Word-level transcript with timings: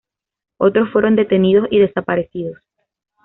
Otros 0.57 0.89
fueron 0.89 1.15
detenidos 1.15 1.67
y 1.69 1.77
desaparecidos. 1.77 2.57